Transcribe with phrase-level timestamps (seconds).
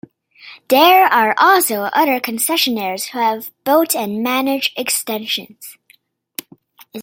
[0.69, 5.77] There are also other concessionaires who have built and manage extensions.